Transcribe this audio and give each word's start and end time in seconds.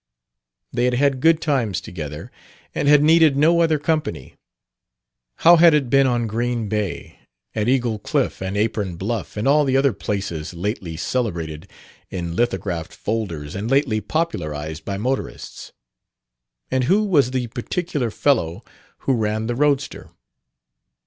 They 0.73 0.85
had 0.85 0.95
had 0.95 1.19
good 1.21 1.41
times 1.43 1.79
together 1.79 2.31
and 2.73 2.87
had 2.87 3.03
needed 3.03 3.37
no 3.37 3.59
other 3.61 3.77
company. 3.77 4.33
How 5.35 5.57
had 5.57 5.75
it 5.75 5.91
been 5.91 6.07
on 6.07 6.25
Green 6.25 6.67
Bay 6.67 7.19
at 7.53 7.69
Eagle 7.69 7.99
Cliff 7.99 8.41
and 8.41 8.57
Apron 8.57 8.95
Bluff 8.95 9.37
and 9.37 9.47
all 9.47 9.63
the 9.63 9.77
other 9.77 9.93
places 9.93 10.55
lately 10.55 10.97
celebrated 10.97 11.69
in 12.09 12.35
lithographed 12.35 12.93
"folders" 12.95 13.53
and 13.53 13.69
lately 13.69 14.01
popularized 14.01 14.83
by 14.85 14.97
motorists? 14.97 15.71
And 16.71 16.85
who 16.85 17.03
was 17.03 17.29
the 17.29 17.45
particular 17.49 18.09
"fellow" 18.09 18.63
who 19.05 19.13
ran 19.13 19.45
the 19.45 19.53
roadster? 19.55 20.09